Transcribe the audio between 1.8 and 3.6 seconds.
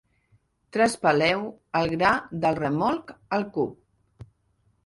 el gra del remolc al